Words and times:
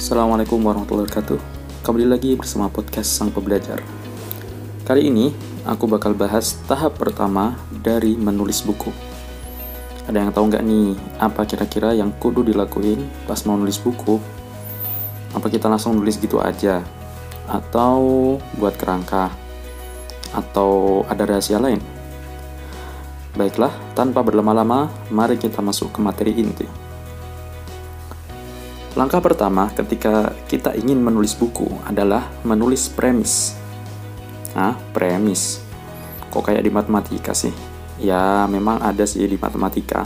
Assalamualaikum 0.00 0.64
warahmatullahi 0.64 1.12
wabarakatuh 1.12 1.36
Kembali 1.84 2.08
lagi 2.08 2.32
bersama 2.32 2.72
podcast 2.72 3.12
Sang 3.12 3.28
Pembelajar 3.28 3.84
Kali 4.88 5.12
ini 5.12 5.28
aku 5.68 5.84
bakal 5.84 6.16
bahas 6.16 6.56
tahap 6.64 6.96
pertama 6.96 7.60
dari 7.84 8.16
menulis 8.16 8.64
buku 8.64 8.88
Ada 10.08 10.24
yang 10.24 10.32
tahu 10.32 10.48
nggak 10.48 10.64
nih 10.64 10.96
apa 11.20 11.44
kira-kira 11.44 11.92
yang 11.92 12.16
kudu 12.16 12.40
dilakuin 12.40 12.96
pas 13.28 13.44
mau 13.44 13.60
nulis 13.60 13.76
buku? 13.76 14.16
Apa 15.36 15.52
kita 15.52 15.68
langsung 15.68 16.00
nulis 16.00 16.16
gitu 16.16 16.40
aja? 16.40 16.80
Atau 17.44 18.40
buat 18.56 18.80
kerangka? 18.80 19.28
Atau 20.32 21.04
ada 21.12 21.28
rahasia 21.28 21.60
lain? 21.60 21.84
Baiklah, 23.36 23.76
tanpa 23.92 24.24
berlama-lama, 24.24 24.88
mari 25.12 25.36
kita 25.36 25.60
masuk 25.60 25.92
ke 25.92 26.00
materi 26.00 26.32
inti. 26.40 26.89
Langkah 28.98 29.22
pertama 29.22 29.70
ketika 29.70 30.34
kita 30.50 30.74
ingin 30.74 30.98
menulis 30.98 31.38
buku 31.38 31.70
adalah 31.86 32.26
menulis 32.42 32.90
premis. 32.90 33.54
Ah, 34.50 34.74
premis. 34.90 35.62
Kok 36.34 36.50
kayak 36.50 36.66
di 36.66 36.74
matematika 36.74 37.30
sih? 37.30 37.54
Ya, 38.02 38.50
memang 38.50 38.82
ada 38.82 39.06
sih 39.06 39.22
di 39.30 39.38
matematika. 39.38 40.02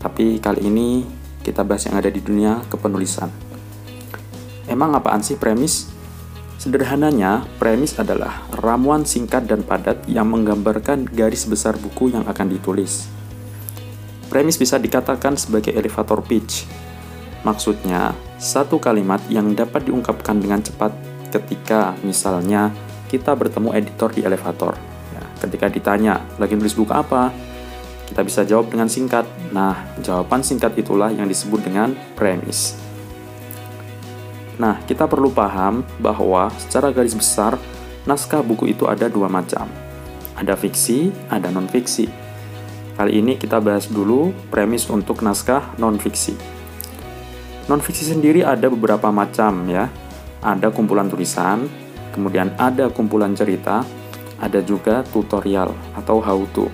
Tapi 0.00 0.40
kali 0.40 0.64
ini 0.64 1.04
kita 1.44 1.68
bahas 1.68 1.84
yang 1.84 2.00
ada 2.00 2.08
di 2.08 2.24
dunia 2.24 2.64
kepenulisan. 2.72 3.28
Emang 4.64 4.96
apaan 4.96 5.20
sih 5.20 5.36
premis? 5.36 5.92
Sederhananya, 6.56 7.44
premis 7.60 7.92
adalah 8.00 8.48
ramuan 8.56 9.04
singkat 9.04 9.44
dan 9.44 9.60
padat 9.60 10.00
yang 10.08 10.32
menggambarkan 10.32 11.04
garis 11.04 11.44
besar 11.44 11.76
buku 11.76 12.16
yang 12.16 12.24
akan 12.24 12.48
ditulis. 12.48 13.04
Premis 14.32 14.56
bisa 14.56 14.80
dikatakan 14.80 15.36
sebagai 15.36 15.76
elevator 15.76 16.24
pitch, 16.24 16.64
Maksudnya, 17.44 18.16
satu 18.40 18.80
kalimat 18.80 19.20
yang 19.28 19.52
dapat 19.52 19.84
diungkapkan 19.84 20.40
dengan 20.40 20.64
cepat 20.64 20.96
ketika 21.28 21.92
misalnya 22.00 22.72
kita 23.12 23.36
bertemu 23.36 23.76
editor 23.76 24.10
di 24.10 24.24
elevator. 24.24 24.72
Ya, 25.12 25.24
ketika 25.44 25.68
ditanya, 25.68 26.24
lagi 26.40 26.56
nulis 26.56 26.72
buku 26.72 26.90
apa? 26.90 27.28
Kita 28.08 28.24
bisa 28.24 28.48
jawab 28.48 28.72
dengan 28.72 28.88
singkat. 28.88 29.28
Nah, 29.52 29.76
jawaban 30.00 30.40
singkat 30.40 30.72
itulah 30.80 31.12
yang 31.12 31.28
disebut 31.28 31.60
dengan 31.64 31.92
premis. 32.16 32.80
Nah, 34.56 34.80
kita 34.86 35.04
perlu 35.04 35.34
paham 35.34 35.82
bahwa 35.98 36.48
secara 36.56 36.94
garis 36.94 37.16
besar, 37.16 37.58
naskah 38.08 38.40
buku 38.40 38.70
itu 38.70 38.86
ada 38.86 39.10
dua 39.10 39.26
macam. 39.26 39.66
Ada 40.38 40.54
fiksi, 40.54 41.10
ada 41.28 41.50
non-fiksi. 41.50 42.06
Kali 42.94 43.18
ini 43.18 43.34
kita 43.34 43.58
bahas 43.58 43.90
dulu 43.90 44.30
premis 44.54 44.86
untuk 44.86 45.26
naskah 45.26 45.74
non-fiksi. 45.82 46.63
Non-fiksi 47.64 48.12
sendiri 48.12 48.44
ada 48.44 48.68
beberapa 48.68 49.08
macam 49.08 49.64
ya. 49.72 49.88
Ada 50.44 50.68
kumpulan 50.68 51.08
tulisan, 51.08 51.64
kemudian 52.12 52.52
ada 52.60 52.92
kumpulan 52.92 53.32
cerita, 53.32 53.80
ada 54.36 54.60
juga 54.60 55.00
tutorial 55.08 55.72
atau 55.96 56.20
how 56.20 56.44
to. 56.52 56.68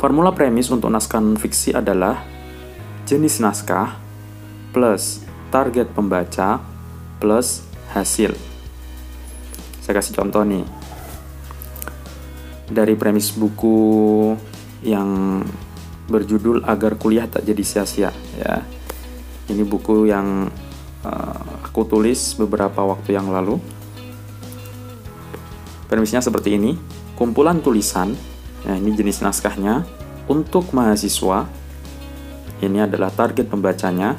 Formula 0.00 0.32
premis 0.32 0.72
untuk 0.72 0.88
naskah 0.88 1.20
non-fiksi 1.20 1.76
adalah 1.76 2.24
jenis 3.04 3.44
naskah 3.44 4.00
plus 4.72 5.20
target 5.52 5.92
pembaca 5.92 6.60
plus 7.20 7.64
hasil. 7.92 8.32
Saya 9.84 10.00
kasih 10.00 10.16
contoh 10.16 10.42
nih. 10.44 10.64
Dari 12.66 12.98
premis 12.98 13.30
buku 13.36 14.34
yang 14.82 15.40
berjudul 16.06 16.62
agar 16.66 16.94
kuliah 16.98 17.26
tak 17.26 17.46
jadi 17.46 17.62
sia-sia 17.62 18.10
ya. 18.38 18.62
Ini 19.46 19.62
buku 19.62 20.10
yang 20.10 20.50
uh, 21.06 21.46
aku 21.66 21.86
tulis 21.86 22.34
beberapa 22.38 22.82
waktu 22.82 23.14
yang 23.14 23.30
lalu. 23.30 23.58
Premisnya 25.86 26.18
seperti 26.18 26.58
ini. 26.58 26.74
Kumpulan 27.16 27.64
tulisan 27.64 28.12
ya 28.66 28.76
ini 28.76 28.92
jenis 28.92 29.22
naskahnya 29.22 29.86
untuk 30.26 30.74
mahasiswa. 30.74 31.46
Ini 32.60 32.88
adalah 32.88 33.12
target 33.12 33.48
pembacanya 33.48 34.16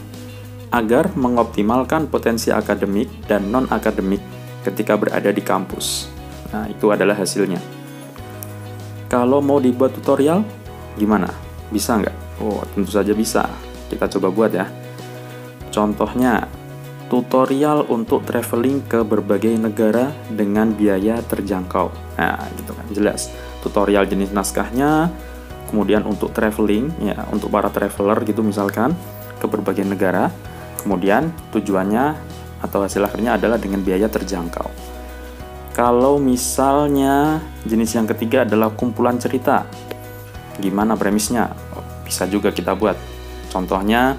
agar 0.71 1.13
mengoptimalkan 1.15 2.09
potensi 2.11 2.51
akademik 2.51 3.29
dan 3.29 3.53
non 3.53 3.69
akademik 3.69 4.19
ketika 4.65 4.97
berada 4.97 5.29
di 5.29 5.43
kampus. 5.43 6.09
Nah 6.51 6.67
itu 6.71 6.89
adalah 6.89 7.15
hasilnya. 7.15 7.59
Kalau 9.07 9.39
mau 9.39 9.61
dibuat 9.61 9.95
tutorial 9.95 10.43
gimana 10.97 11.46
bisa 11.73 11.99
nggak? 11.99 12.43
Oh, 12.43 12.63
tentu 12.73 12.91
saja 12.93 13.11
bisa. 13.11 13.47
Kita 13.87 14.07
coba 14.17 14.27
buat 14.31 14.51
ya. 14.51 14.67
Contohnya, 15.71 16.47
tutorial 17.07 17.87
untuk 17.87 18.27
traveling 18.27 18.83
ke 18.87 19.03
berbagai 19.03 19.55
negara 19.55 20.11
dengan 20.31 20.75
biaya 20.75 21.23
terjangkau. 21.23 21.87
Nah, 22.19 22.47
gitu 22.59 22.71
kan, 22.75 22.85
jelas. 22.91 23.31
Tutorial 23.63 24.07
jenis 24.07 24.31
naskahnya, 24.35 25.11
kemudian 25.71 26.03
untuk 26.03 26.31
traveling, 26.35 26.91
ya, 27.03 27.27
untuk 27.31 27.51
para 27.51 27.71
traveler 27.71 28.23
gitu 28.27 28.43
misalkan, 28.43 28.95
ke 29.39 29.45
berbagai 29.47 29.87
negara. 29.87 30.31
Kemudian 30.83 31.31
tujuannya 31.51 32.15
atau 32.63 32.79
hasil 32.83 33.03
akhirnya 33.03 33.35
adalah 33.35 33.59
dengan 33.59 33.83
biaya 33.83 34.07
terjangkau. 34.07 34.67
Kalau 35.77 36.17
misalnya 36.17 37.37
jenis 37.69 37.93
yang 37.93 38.09
ketiga 38.09 38.41
adalah 38.49 38.73
kumpulan 38.73 39.21
cerita, 39.21 39.61
Gimana 40.57 40.97
premisnya? 40.97 41.53
Bisa 42.05 42.25
juga 42.25 42.49
kita 42.49 42.73
buat. 42.73 42.97
Contohnya, 43.53 44.17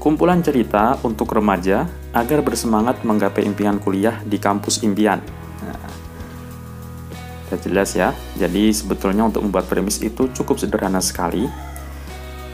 kumpulan 0.00 0.40
cerita 0.40 0.96
untuk 1.04 1.30
remaja 1.36 1.84
agar 2.16 2.40
bersemangat 2.42 3.04
menggapai 3.04 3.44
impian 3.46 3.78
kuliah 3.78 4.18
di 4.24 4.40
kampus 4.40 4.82
impian. 4.82 5.20
Nah, 5.62 7.58
jelas 7.60 7.92
ya. 7.98 8.14
Jadi 8.38 8.72
sebetulnya 8.72 9.26
untuk 9.26 9.44
membuat 9.44 9.68
premis 9.68 10.00
itu 10.00 10.30
cukup 10.32 10.56
sederhana 10.58 11.02
sekali. 11.02 11.44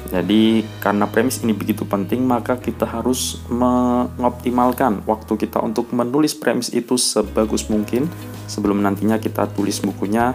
Jadi 0.06 0.62
karena 0.78 1.10
premis 1.10 1.42
ini 1.42 1.50
begitu 1.50 1.82
penting, 1.82 2.22
maka 2.22 2.56
kita 2.62 2.86
harus 2.86 3.42
mengoptimalkan 3.50 5.02
waktu 5.02 5.34
kita 5.34 5.58
untuk 5.58 5.90
menulis 5.90 6.30
premis 6.38 6.70
itu 6.70 6.94
sebagus 6.94 7.66
mungkin 7.66 8.06
sebelum 8.46 8.86
nantinya 8.86 9.18
kita 9.18 9.50
tulis 9.50 9.82
bukunya 9.82 10.30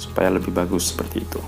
supaya 0.00 0.32
lebih 0.32 0.56
bagus 0.56 0.88
seperti 0.94 1.20
itu. 1.20 1.40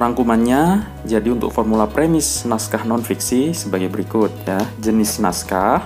Rangkumannya, 0.00 0.80
jadi 1.04 1.28
untuk 1.28 1.52
formula 1.52 1.84
premis 1.84 2.48
naskah 2.48 2.88
non-fiksi 2.88 3.52
sebagai 3.52 3.92
berikut 3.92 4.32
ya. 4.48 4.64
Jenis 4.80 5.20
naskah 5.20 5.84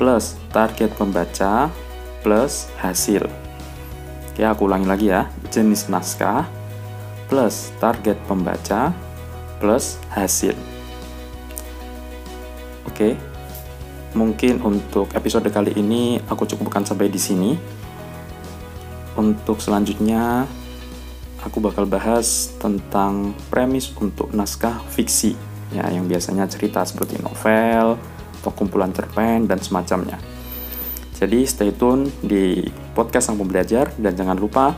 plus 0.00 0.40
target 0.48 0.88
pembaca 0.96 1.68
plus 2.24 2.72
hasil. 2.80 3.28
Oke, 4.32 4.40
aku 4.40 4.64
ulangi 4.64 4.88
lagi 4.88 5.06
ya. 5.12 5.28
Jenis 5.52 5.92
naskah 5.92 6.48
plus 7.28 7.76
target 7.76 8.16
pembaca 8.24 8.96
plus 9.60 10.00
hasil. 10.16 10.56
Oke. 12.88 13.20
Mungkin 14.16 14.64
untuk 14.64 15.12
episode 15.12 15.52
kali 15.52 15.76
ini 15.76 16.24
aku 16.24 16.48
cukupkan 16.48 16.88
sampai 16.88 17.12
di 17.12 17.20
sini. 17.20 17.52
Untuk 19.12 19.60
selanjutnya 19.60 20.48
aku 21.44 21.58
bakal 21.60 21.88
bahas 21.88 22.52
tentang 22.60 23.32
premis 23.48 23.92
untuk 23.96 24.32
naskah 24.32 24.80
fiksi 24.92 25.36
ya 25.70 25.86
yang 25.88 26.10
biasanya 26.10 26.50
cerita 26.50 26.82
seperti 26.82 27.20
novel 27.22 27.96
atau 28.40 28.50
kumpulan 28.52 28.90
cerpen 28.90 29.46
dan 29.46 29.60
semacamnya. 29.60 30.18
Jadi 31.20 31.44
stay 31.44 31.70
tune 31.76 32.08
di 32.24 32.64
podcast 32.96 33.28
Sang 33.28 33.36
Pembelajar 33.36 33.92
dan 34.00 34.16
jangan 34.16 34.40
lupa 34.40 34.72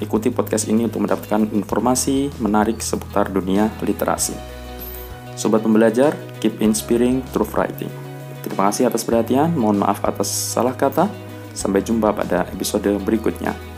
ikuti 0.00 0.32
podcast 0.32 0.70
ini 0.72 0.88
untuk 0.88 1.04
mendapatkan 1.04 1.52
informasi 1.52 2.32
menarik 2.40 2.80
seputar 2.80 3.28
dunia 3.28 3.68
literasi. 3.84 4.32
Sobat 5.38 5.62
pembelajar, 5.62 6.16
keep 6.42 6.58
inspiring 6.58 7.22
through 7.30 7.46
writing. 7.54 7.90
Terima 8.42 8.70
kasih 8.72 8.90
atas 8.90 9.06
perhatian, 9.06 9.54
mohon 9.54 9.78
maaf 9.78 10.02
atas 10.02 10.26
salah 10.26 10.74
kata. 10.74 11.06
Sampai 11.54 11.82
jumpa 11.82 12.14
pada 12.14 12.46
episode 12.54 12.90
berikutnya. 13.02 13.77